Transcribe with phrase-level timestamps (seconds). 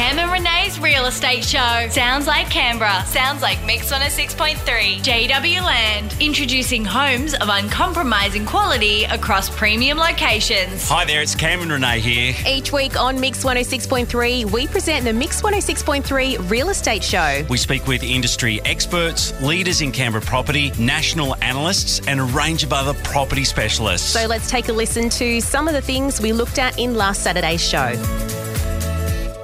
[0.00, 1.86] Cam and Renee's Real Estate Show.
[1.90, 3.04] Sounds like Canberra.
[3.04, 4.56] Sounds like Mix 106.3.
[5.02, 6.16] JW Land.
[6.20, 10.88] Introducing homes of uncompromising quality across premium locations.
[10.88, 12.34] Hi there, it's Cam and Renee here.
[12.46, 17.44] Each week on Mix 106.3, we present the Mix 106.3 Real Estate Show.
[17.50, 22.72] We speak with industry experts, leaders in Canberra property, national analysts, and a range of
[22.72, 24.08] other property specialists.
[24.08, 27.22] So let's take a listen to some of the things we looked at in last
[27.22, 27.92] Saturday's show.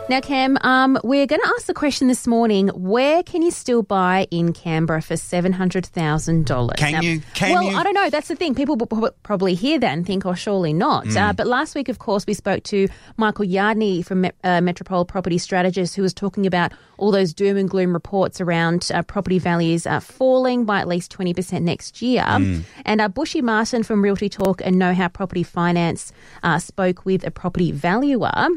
[0.09, 3.82] Now, Cam, um, we're going to ask the question this morning: Where can you still
[3.82, 6.76] buy in Canberra for seven hundred thousand dollars?
[6.79, 7.22] Can you?
[7.35, 7.76] Can well, you?
[7.76, 8.08] I don't know.
[8.08, 8.54] That's the thing.
[8.54, 11.17] People will probably hear that and think, "Oh, surely not." Hmm.
[11.17, 12.86] Uh, but last week, of course, we spoke to
[13.17, 17.68] Michael Yardney from uh, Metropole Property Strategist, who was talking about all those doom and
[17.68, 22.23] gloom reports around uh, property values uh, falling by at least twenty percent next year.
[22.25, 22.61] Hmm.
[22.84, 26.12] And uh, Bushy Martin from Realty Talk and Know How Property Finance
[26.45, 28.50] uh, spoke with a property valuer.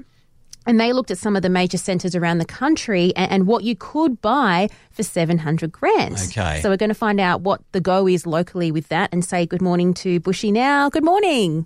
[0.66, 3.64] And they looked at some of the major centres around the country and, and what
[3.64, 6.18] you could buy for 700 grand.
[6.30, 6.60] Okay.
[6.62, 9.46] So we're going to find out what the go is locally with that and say
[9.46, 10.90] good morning to Bushy now.
[10.90, 11.66] Good morning.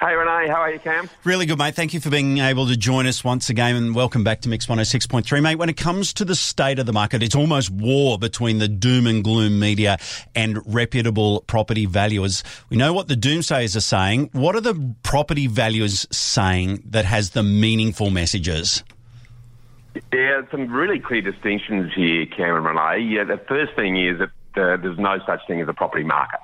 [0.00, 1.10] Hey Renee, how are you, Cam?
[1.24, 1.74] Really good, mate.
[1.74, 4.66] Thank you for being able to join us once again and welcome back to Mix
[4.66, 5.42] 106.3.
[5.42, 8.68] Mate, when it comes to the state of the market, it's almost war between the
[8.68, 9.98] doom and gloom media
[10.36, 12.44] and reputable property valuers.
[12.70, 14.30] We know what the doomsayers are saying.
[14.34, 18.84] What are the property valuers saying that has the meaningful messages?
[20.12, 23.00] Yeah, some really clear distinctions here, Cam and Renee.
[23.00, 26.38] Yeah, the first thing is that uh, there's no such thing as a property market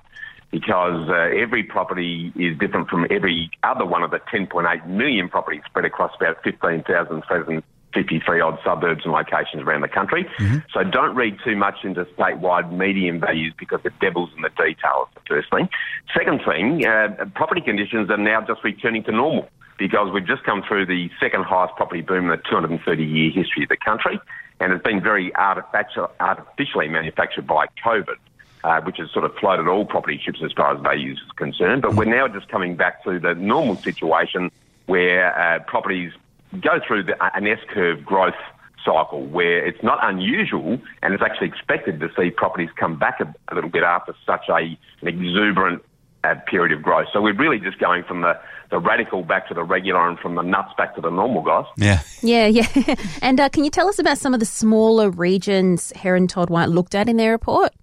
[0.54, 5.62] because uh, every property is different from every other one of the 10.8 million properties
[5.66, 10.28] spread across about 15,753 odd suburbs and locations around the country.
[10.72, 15.08] So don't read too much into statewide median values because the devil's in the details,
[15.16, 15.68] the first thing.
[16.16, 20.62] Second thing, uh, property conditions are now just returning to normal because we've just come
[20.62, 24.20] through the second highest property boom in the 230 year history of the country.
[24.60, 28.18] And it's been very artificial, artificially manufactured by COVID,
[28.64, 31.82] uh, which has sort of floated all property ships as far as values is concerned.
[31.82, 34.50] But we're now just coming back to the normal situation
[34.86, 36.12] where uh, properties
[36.60, 38.34] go through the, an S curve growth
[38.84, 43.34] cycle where it's not unusual and it's actually expected to see properties come back a,
[43.48, 45.82] a little bit after such a, an exuberant
[46.22, 47.08] uh, period of growth.
[47.12, 48.38] So we're really just going from the,
[48.70, 51.66] the radical back to the regular and from the nuts back to the normal, guys.
[51.76, 52.00] Yeah.
[52.22, 52.94] Yeah, yeah.
[53.22, 56.70] and uh, can you tell us about some of the smaller regions Heron Todd White
[56.70, 57.74] looked at in their report?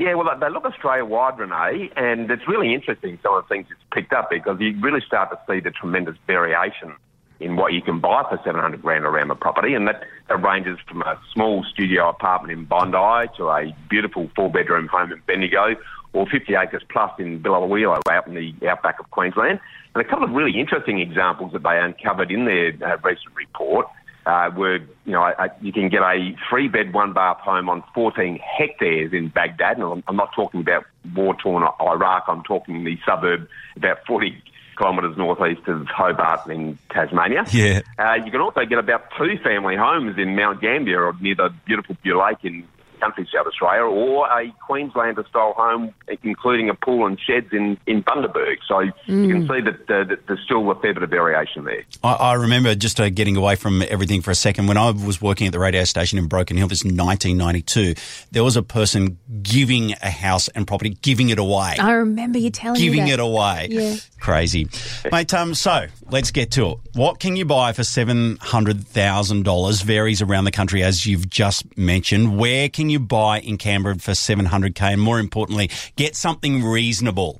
[0.00, 3.66] Yeah, well, they look Australia wide, Renee, and it's really interesting some of the things
[3.70, 6.94] it's picked up because you really start to see the tremendous variation
[7.38, 10.78] in what you can buy for 700 grand around the property, and that, that ranges
[10.88, 15.76] from a small studio apartment in Bondi to a beautiful four bedroom home in Bendigo
[16.14, 19.60] or 50 acres plus in Billawilo out in the outback of Queensland.
[19.94, 23.86] And a couple of really interesting examples that they uncovered in their uh, recent report
[24.26, 27.82] uh, were, you know, a, you can get a three bed, one bath home on
[27.94, 29.78] 14 hectares in Bagdad.
[29.78, 34.42] And I'm, I'm not talking about war torn Iraq, I'm talking the suburb about 40
[34.76, 37.44] kilometres northeast of Hobart in Tasmania.
[37.52, 37.80] Yeah.
[37.98, 41.52] Uh, you can also get about two family homes in Mount Gambier or near the
[41.66, 42.66] beautiful Blue Lake in
[43.00, 48.02] country South Australia, or a Queenslander style home, including a pool and sheds in, in
[48.02, 48.56] Bundaberg.
[48.68, 51.82] So you can see that, uh, that there's still a fair bit of variation there.
[52.04, 54.66] I, I remember just uh, getting away from everything for a second.
[54.66, 57.94] When I was working at the radio station in Broken Hill, this is 1992,
[58.30, 61.76] there was a person giving a house and property, giving it away.
[61.78, 63.68] I remember you telling giving me Giving it away.
[63.70, 63.96] Yeah.
[64.20, 64.68] Crazy.
[65.10, 66.78] Mate, um, so let's get to it.
[66.94, 69.82] What can you buy for $700,000?
[69.82, 72.36] Varies around the country, as you've just mentioned.
[72.38, 74.92] Where can you buy in Canberra for 700K?
[74.92, 77.38] And more importantly, get something reasonable.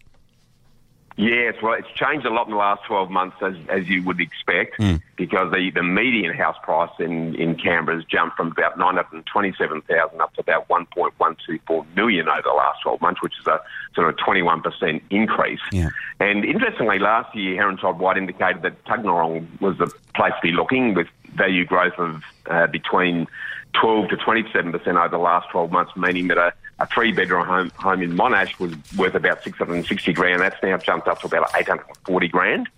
[1.16, 4.21] Yes, well, it's changed a lot in the last 12 months, as, as you would
[4.21, 5.03] expect, Mm.
[5.16, 10.33] because the, the median house price in, in Canberra has jumped from about 927,000 up
[10.34, 13.60] to about 1.124 million over the last 12 months, which is a
[13.94, 15.60] sort of 21% increase.
[15.72, 15.91] Yeah.
[16.21, 20.53] And interestingly, last year, Heron Todd White indicated that Tuggeranong was the place to be
[20.53, 23.27] looking with value growth of uh, between
[23.75, 27.71] 12 to 27% over the last 12 months, meaning that a, a three bedroom home,
[27.77, 30.41] home in Monash was worth about 660 grand.
[30.41, 32.69] That's now jumped up to about 840 grand.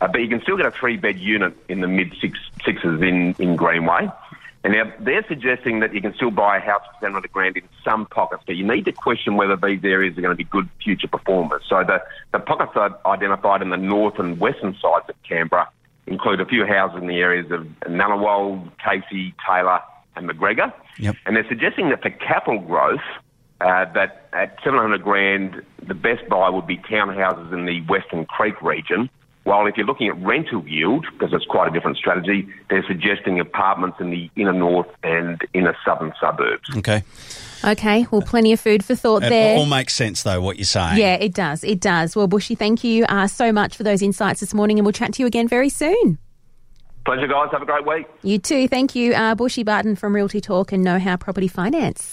[0.00, 3.00] Uh, but you can still get a three bed unit in the mid six, sixes
[3.00, 4.10] in, in Greenway.
[4.64, 7.68] And now they're suggesting that you can still buy a house for 700 grand in
[7.84, 10.68] some pockets, but you need to question whether these areas are going to be good
[10.82, 11.62] future performers.
[11.68, 12.02] So the,
[12.32, 15.68] the pockets are identified in the north and western sides of Canberra
[16.06, 19.80] include a few houses in the areas of Ngunnawal, Casey, Taylor,
[20.16, 20.72] and Macgregor.
[20.98, 21.16] Yep.
[21.26, 23.00] And they're suggesting that for capital growth,
[23.60, 28.60] uh, that at 700 grand, the best buy would be townhouses in the Weston Creek
[28.62, 29.08] region,
[29.44, 33.38] While if you're looking at rental yield, because it's quite a different strategy, they're suggesting
[33.40, 36.74] apartments in the inner north and inner southern suburbs.
[36.78, 37.02] Okay.
[37.62, 39.56] Okay, well, plenty of food for thought It there.
[39.56, 40.98] all makes sense, though, what you're saying.
[40.98, 41.62] Yeah, it does.
[41.64, 42.14] It does.
[42.14, 45.14] Well, Bushy, thank you uh, so much for those insights this morning, and we'll chat
[45.14, 46.18] to you again very soon.
[47.04, 47.48] Pleasure, guys.
[47.52, 48.06] Have a great week.
[48.22, 48.66] You too.
[48.66, 52.08] Thank you, uh, Bushy Martin from Realty Talk and Know How Property Finance.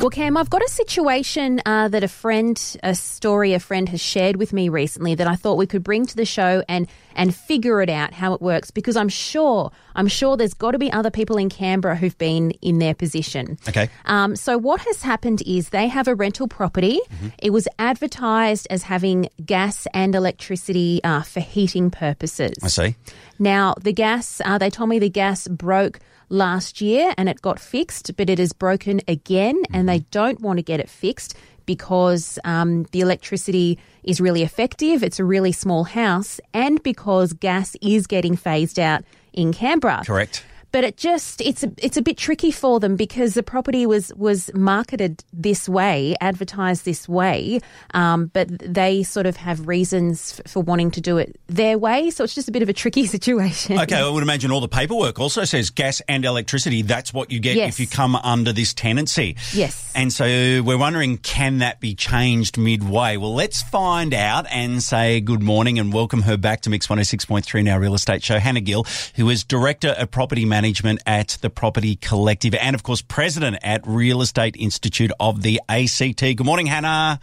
[0.00, 4.00] Well, Cam, I've got a situation uh, that a friend, a story a friend has
[4.00, 7.34] shared with me recently that I thought we could bring to the show and and
[7.34, 10.90] figure it out how it works because I'm sure I'm sure there's got to be
[10.90, 13.58] other people in Canberra who've been in their position.
[13.68, 13.90] Okay.
[14.06, 17.00] Um, so what has happened is they have a rental property.
[17.38, 22.54] It was advertised as having gas and electricity uh, for heating purposes.
[22.62, 22.96] I see.
[23.40, 25.98] Now, the gas, uh, they told me the gas broke
[26.28, 30.58] last year and it got fixed, but it is broken again and they don't want
[30.58, 31.34] to get it fixed
[31.64, 35.02] because um, the electricity is really effective.
[35.02, 40.02] It's a really small house and because gas is getting phased out in Canberra.
[40.04, 40.44] Correct.
[40.72, 44.12] But it just it's a it's a bit tricky for them because the property was
[44.14, 47.60] was marketed this way, advertised this way,
[47.92, 52.10] um, but they sort of have reasons f- for wanting to do it their way.
[52.10, 53.80] So it's just a bit of a tricky situation.
[53.80, 56.82] Okay, I would imagine all the paperwork also says gas and electricity.
[56.82, 57.74] That's what you get Yes.
[57.74, 59.36] if you come under this tenancy.
[59.52, 59.90] Yes.
[59.96, 63.16] And so we're wondering, can that be changed midway?
[63.16, 67.64] Well, let's find out and say good morning and welcome her back to Mix 106.3
[67.64, 68.38] now real estate show.
[68.38, 68.86] Hannah Gill,
[69.16, 70.59] who is Director of Property Management
[71.06, 76.20] at the Property Collective and, of course, President at Real Estate Institute of the ACT.
[76.20, 77.18] Good morning, Hannah.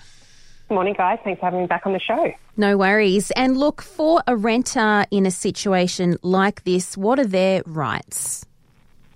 [0.67, 1.19] Good Morning, guys.
[1.23, 2.33] Thanks for having me back on the show.
[2.57, 3.29] No worries.
[3.31, 8.43] And look, for a renter in a situation like this, what are their rights?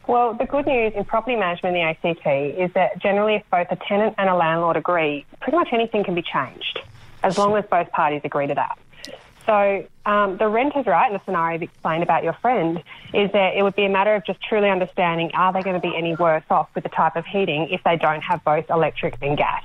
[0.07, 3.67] Well, the good news in property management in the ACT is that generally, if both
[3.71, 6.79] a tenant and a landlord agree, pretty much anything can be changed
[7.23, 8.77] as long as both parties agree to that.
[9.45, 12.83] So um, the renter's right in the scenario you've explained about your friend
[13.13, 15.87] is that it would be a matter of just truly understanding are they going to
[15.87, 19.17] be any worse off with the type of heating if they don't have both electric
[19.21, 19.63] and gas.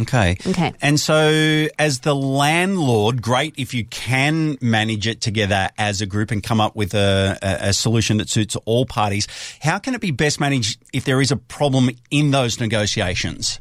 [0.00, 0.36] Okay.
[0.46, 0.72] Okay.
[0.80, 6.30] And so, as the landlord, great if you can manage it together as a group
[6.30, 9.28] and come up with a, a, a solution that suits all parties.
[9.60, 13.60] How can it be best managed if there is a problem in those negotiations?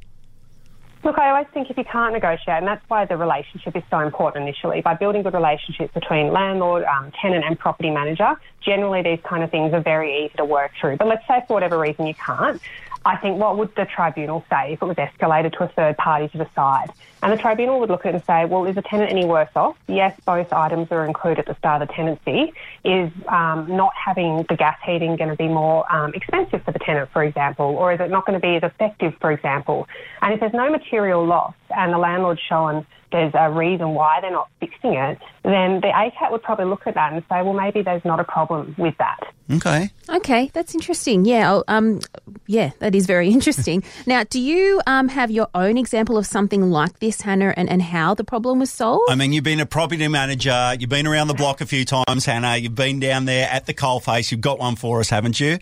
[1.04, 4.00] Look, I always think if you can't negotiate, and that's why the relationship is so
[4.00, 9.20] important initially, by building good relationships between landlord, um, tenant, and property manager, generally these
[9.28, 10.98] kind of things are very easy to work through.
[10.98, 12.62] But let's say for whatever reason you can't.
[13.06, 16.28] I think what would the tribunal say if it was escalated to a third party
[16.30, 16.92] to decide?
[17.24, 19.50] And the tribunal would look at it and say, well, is the tenant any worse
[19.56, 19.76] off?
[19.88, 22.54] Yes, both items are included at the start of the tenancy.
[22.84, 26.80] Is um, not having the gas heating going to be more um, expensive for the
[26.80, 27.66] tenant, for example?
[27.66, 29.88] Or is it not going to be as effective, for example?
[30.22, 34.32] And if there's no material loss and the landlord's shown there's a reason why they're
[34.32, 37.82] not fixing it, then the ACAT would probably look at that and say, well, maybe
[37.82, 39.20] there's not a problem with that.
[39.52, 39.90] Okay.
[40.10, 41.26] Okay, that's interesting.
[41.26, 42.00] Yeah, I'll- um,
[42.48, 43.84] yeah, that is very interesting.
[44.06, 47.82] now, do you um, have your own example of something like this, Hannah, and, and
[47.82, 49.10] how the problem was solved?
[49.10, 52.26] I mean, you've been a property manager, you've been around the block a few times,
[52.26, 55.60] Hannah, you've been down there at the coalface, you've got one for us, haven't you?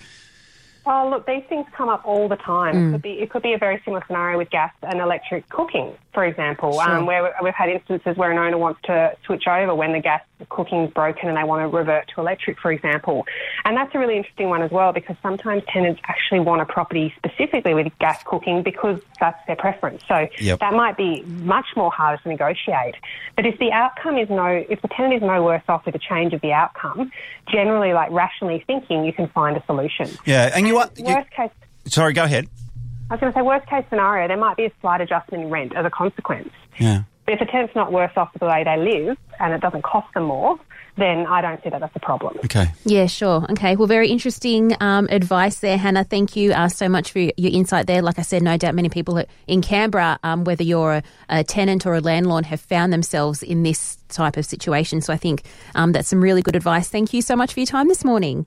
[0.85, 2.75] Oh, look, these things come up all the time.
[2.87, 5.93] It, could be, it could be a very similar scenario with gas and electric cooking,
[6.13, 9.93] for example, um, where we've had instances where an owner wants to switch over when
[9.93, 13.27] the gas cooking is broken and they want to revert to electric, for example.
[13.63, 17.13] And that's a really interesting one as well because sometimes tenants actually want a property
[17.17, 20.01] specifically with gas cooking because that's their preference.
[20.07, 20.59] So Yep.
[20.59, 22.95] that might be much more harder to negotiate.
[23.35, 25.99] But if the outcome is no, if the tenant is no worse off with a
[25.99, 27.11] change of the outcome,
[27.47, 30.09] generally, like rationally thinking, you can find a solution.
[30.25, 30.97] Yeah, and you what?
[30.97, 31.51] you- Worst case,
[31.85, 32.47] sorry, go ahead.
[33.09, 35.49] I was going to say worst case scenario, there might be a slight adjustment in
[35.49, 36.51] rent as a consequence.
[36.79, 37.03] Yeah.
[37.25, 39.83] But if a tenant's not worse off with the way they live and it doesn't
[39.83, 40.59] cost them more,
[40.97, 42.37] then I don't see that that's a problem.
[42.45, 42.71] Okay.
[42.85, 43.45] Yeah, sure.
[43.51, 43.75] Okay.
[43.75, 46.03] Well, very interesting um, advice there, Hannah.
[46.03, 48.01] Thank you uh, so much for your, your insight there.
[48.01, 51.85] Like I said, no doubt many people in Canberra, um, whether you're a, a tenant
[51.85, 55.01] or a landlord, have found themselves in this type of situation.
[55.01, 55.43] So I think
[55.75, 56.89] um, that's some really good advice.
[56.89, 58.45] Thank you so much for your time this morning.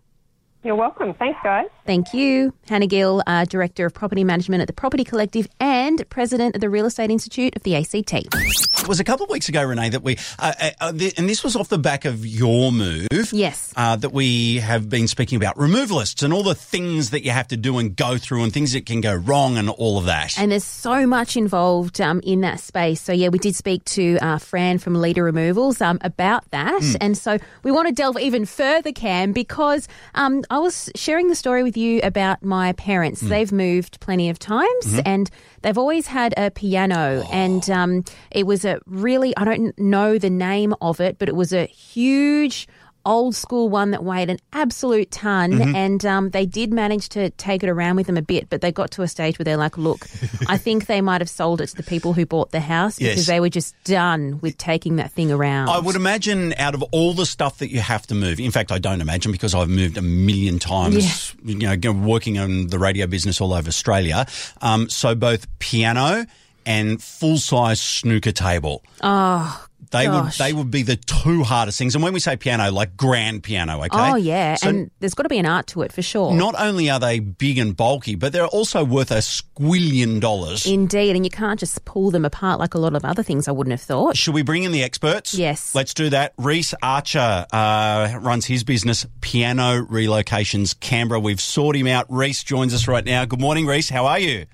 [0.64, 1.12] You're welcome.
[1.14, 1.66] Thanks, guys.
[1.86, 2.54] Thank you.
[2.68, 6.70] Hannah Gill, uh, Director of Property Management at the Property Collective and President of the
[6.70, 8.12] Real Estate Institute of the ACT.
[8.12, 11.28] It was a couple of weeks ago, Renee, that we, uh, uh, uh, th- and
[11.28, 13.32] this was off the back of your move.
[13.32, 13.72] Yes.
[13.76, 17.48] Uh, that we have been speaking about removalists and all the things that you have
[17.48, 20.38] to do and go through and things that can go wrong and all of that.
[20.38, 23.00] And there's so much involved um, in that space.
[23.00, 26.82] So, yeah, we did speak to uh, Fran from Leader Removals um, about that.
[27.00, 31.34] And so we want to delve even further, Cam, because um, I was sharing the
[31.34, 33.22] story with you about my parents.
[33.22, 35.30] They've moved plenty of times and
[35.62, 37.24] they've always had a piano.
[37.32, 41.34] And um, it was a really, I don't know the name of it, but it
[41.34, 42.68] was a huge
[43.04, 47.62] old school one that weighed an absolute ton and um, they did manage to take
[47.62, 49.76] it around with them a bit but they got to a stage where they're like
[49.76, 50.06] look
[50.48, 53.16] i think they might have sold it to the people who bought the house because
[53.18, 53.26] Yes.
[53.26, 57.12] they were just done with taking that thing around I would imagine out of all
[57.14, 59.96] the stuff that you have to move, in fact, I don't imagine because I've moved
[59.96, 64.26] a million times, you know, working in the radio business all over Australia.
[64.60, 66.26] Um, so both piano
[66.66, 68.82] and full size snooker table.
[69.02, 70.38] oh They Gosh.
[70.38, 71.94] would they would be the two hardest things.
[71.94, 73.88] And when we say piano, like grand piano, okay?
[73.92, 76.54] oh yeah So and there's got to be an art to it for sure not
[76.58, 80.66] only are they big and bulky, but they're also worth a squillion dollars.
[80.66, 83.52] Indeed, and you can't just pull them apart like a lot of other things I
[83.52, 84.16] wouldn't have thought.
[84.16, 85.34] Should we bring in the experts?
[85.34, 85.74] Yes.
[85.74, 86.32] Let's do that.
[86.38, 91.20] Rhys Archer uh, runs his business, Piano Relocations Canberra.
[91.20, 92.06] We've sought him out.
[92.08, 93.24] Rhys joins us right now.
[93.24, 93.88] Good morning, Rhys.
[93.88, 94.46] How are you?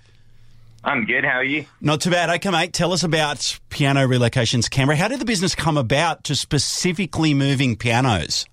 [0.88, 1.23] I'm good.
[1.23, 1.66] How are you?
[1.83, 2.30] Not too bad.
[2.30, 2.73] Okay, mate.
[2.73, 4.97] Tell us about Piano Relocations Canberra.
[4.97, 8.47] How did the business come about to specifically moving pianos?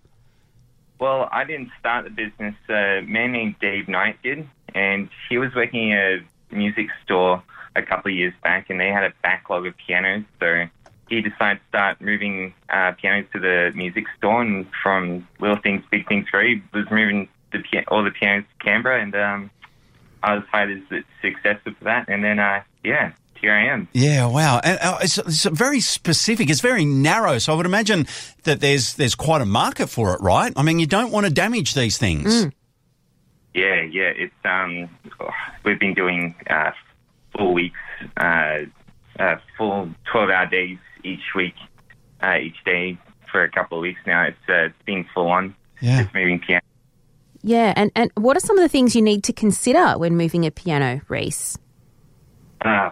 [0.99, 2.53] Well, I didn't start the business.
[2.67, 6.19] A man named Dave Knight did, and he was working at
[6.51, 7.41] a music store
[7.73, 10.25] a couple of years back, and they had a backlog of pianos.
[10.41, 10.65] So
[11.07, 15.85] he decided to start moving uh, pianos to the music store, and from little things,
[15.89, 19.51] big things, he was moving the all the pianos to Canberra, and um,
[20.25, 22.09] I was hired as the successor for that.
[22.09, 23.87] And then, uh, yeah, here I am.
[23.93, 24.59] Yeah, wow.
[24.63, 26.49] And uh, it's, it's very specific.
[26.49, 27.37] It's very narrow.
[27.37, 28.07] So I would imagine
[28.43, 30.51] that there's there's quite a market for it, right?
[30.55, 32.45] I mean, you don't want to damage these things.
[33.53, 34.11] Yeah, yeah.
[34.15, 34.89] It's um,
[35.63, 36.71] we've been doing uh,
[37.37, 37.79] full weeks,
[38.17, 38.61] uh,
[39.19, 41.55] uh, full twelve-hour days each week,
[42.21, 42.97] uh, each day
[43.31, 44.23] for a couple of weeks now.
[44.23, 45.55] It's uh, it's been full on.
[45.81, 46.01] Yeah.
[46.01, 46.63] Just moving piano.
[47.47, 50.47] Yeah, and, and what are some of the things you need to consider when moving
[50.47, 51.59] a piano, Rhys?
[52.61, 52.89] Uh,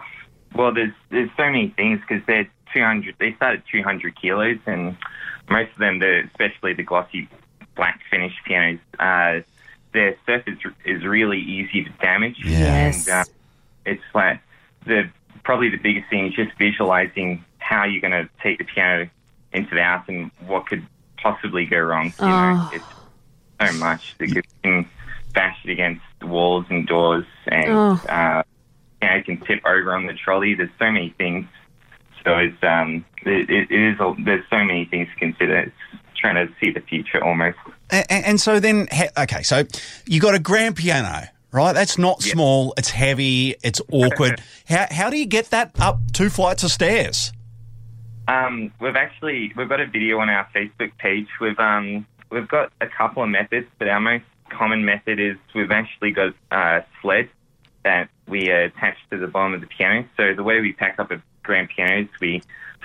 [0.54, 3.16] well, there's there's so many things because they're 200.
[3.18, 4.96] They start at 200 kilos, and
[5.50, 7.28] most of them, the especially the glossy
[7.74, 9.40] black finish pianos, uh,
[9.92, 12.36] their surface is really easy to damage.
[12.44, 13.08] Yes.
[13.08, 13.24] And, uh,
[13.86, 14.38] it's like
[14.86, 15.10] the
[15.42, 19.10] probably the biggest thing is just visualizing how you're going to take the piano
[19.52, 20.86] into the house and what could
[21.20, 22.12] possibly go wrong.
[22.20, 22.70] You know, Oh.
[22.72, 22.84] it's
[23.60, 24.88] so much that you can
[25.34, 28.00] bash it against walls and doors, and Oh.
[28.08, 28.42] uh,
[29.02, 30.54] you know, it can tip over on the trolley.
[30.54, 31.46] There's so many things.
[32.24, 34.00] So it's um, it, it is.
[34.00, 35.58] A, there's so many things to consider.
[35.58, 35.76] It's
[36.16, 37.58] trying to see the future almost.
[37.90, 39.64] And, and so then, okay, so
[40.06, 41.72] you got a grand piano, right?
[41.72, 42.72] That's not small.
[42.78, 43.56] It's heavy.
[43.62, 44.40] It's awkward.
[44.68, 47.30] how how do you get that up two flights of stairs?
[48.26, 51.28] Um, we've actually we've got a video on our Facebook page.
[51.42, 55.70] We've um we've got a couple of methods, but our most common method is we've
[55.70, 57.28] actually got a sled
[57.84, 60.06] that we uh, attach to the bottom of the piano.
[60.16, 62.42] So the way we pack up a grand piano is we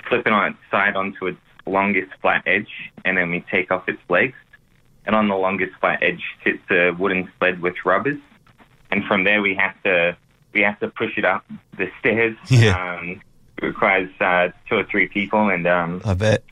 [0.08, 2.70] flip it on its side onto its longest flat edge,
[3.04, 4.36] and then we take off its legs.
[5.06, 8.20] And on the longest flat edge sits a wooden sled with rubbers,
[8.90, 10.16] and from there we have to
[10.52, 11.44] we have to push it up
[11.76, 12.36] the stairs.
[12.48, 12.98] Yeah.
[12.98, 13.22] Um,
[13.56, 16.44] it requires uh, two or three people, and um, I bet.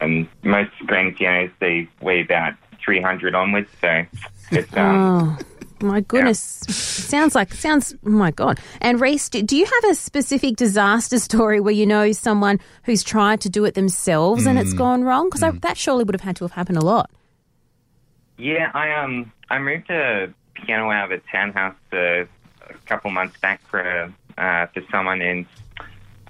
[0.00, 3.68] And most grand pianos they weigh about 300 onwards.
[3.80, 4.04] So
[4.50, 5.38] it's um,
[5.82, 6.40] Oh, my goodness.
[6.40, 8.58] Sounds like, sounds, oh my God.
[8.80, 13.02] And Rhys, do, do you have a specific disaster story where you know someone who's
[13.02, 15.28] tried to do it themselves and it's gone wrong?
[15.30, 17.10] Because that surely would have had to have happened a lot.
[18.38, 18.70] yeah.
[18.74, 22.24] I um I moved a piano out of a townhouse uh,
[22.68, 25.46] a couple months back for uh, for someone, and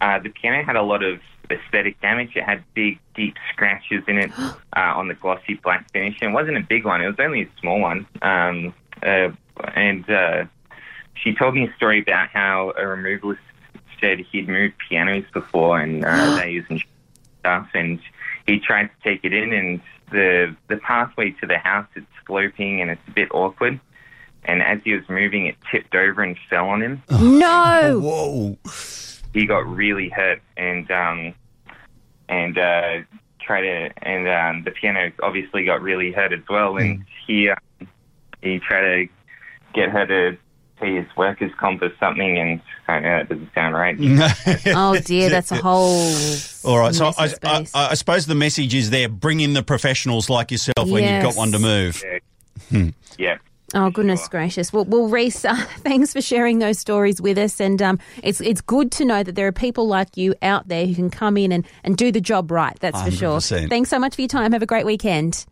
[0.01, 2.37] uh, the piano had a lot of aesthetic damage.
[2.37, 6.17] It had big, deep scratches in it uh, on the glossy black finish.
[6.21, 8.07] And it wasn't a big one; it was only a small one.
[8.23, 9.31] Um, uh,
[9.75, 10.45] and uh,
[11.15, 13.39] she told me a story about how a removalist
[14.01, 16.83] said he'd moved pianos before, and uh, they using
[17.41, 18.01] stuff, and
[18.47, 22.81] he tried to take it in, and the the pathway to the house it's sloping
[22.81, 23.81] and it's a bit awkward.
[24.45, 28.01] And as he was moving, it tipped over and fell on him No.
[28.01, 28.59] Whoa.
[29.37, 31.35] He got really hurt and um
[32.29, 32.99] and uh
[33.41, 37.59] tried to and um the piano obviously got really hurt as well and he um,
[38.43, 39.09] he tried to
[39.75, 40.39] get her to
[40.81, 43.97] pay his workers comp or something and I know that doesn't sound right.
[44.69, 46.15] Oh dear, that's a whole.
[46.65, 47.67] All right, so I, I.
[47.75, 51.37] I suppose the message is there: bring in the professionals like yourself when you've got
[51.37, 52.01] one to move.
[53.19, 53.39] Yeah.
[53.75, 54.73] Oh goodness gracious!
[54.73, 58.61] Well, well, Rhys, uh, thanks for sharing those stories with us, and um, it's it's
[58.61, 61.51] good to know that there are people like you out there who can come in
[61.51, 62.79] and, and do the job right.
[62.81, 63.41] That's for sure.
[63.69, 64.53] Thanks so much for your time.
[64.53, 65.47] Have a great weekend.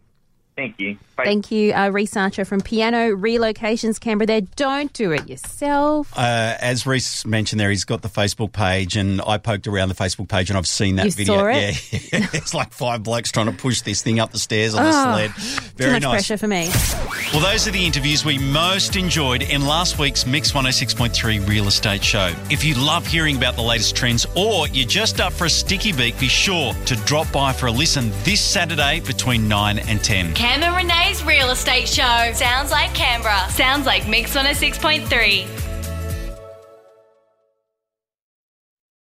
[0.57, 0.97] Thank you.
[1.17, 1.25] Bye.
[1.25, 4.27] Thank you, uh, Rhys Archer from Piano Relocations Canberra.
[4.27, 6.13] There, don't do it yourself.
[6.17, 9.95] Uh, as Rhys mentioned there, he's got the Facebook page, and I poked around the
[9.97, 11.39] Facebook page and I've seen that You video.
[11.39, 11.93] saw it?
[12.13, 14.91] Yeah, it's like five blokes trying to push this thing up the stairs on the
[14.91, 15.31] Oh, sled.
[15.35, 16.11] Too Very much nice.
[16.27, 16.69] pressure for me.
[17.33, 22.03] Well, those are the interviews we most enjoyed in last week's Mix 106.3 Real Estate
[22.05, 22.33] Show.
[22.51, 25.93] If you love hearing about the latest trends or you're just up for a sticky
[25.93, 30.35] beak, be sure to drop by for a listen this Saturday between 9 and 10.
[30.45, 32.31] Cam and Renee's Real Estate Show.
[32.35, 33.49] Sounds like Canberra.
[33.49, 35.64] Sounds like Mix 106.3.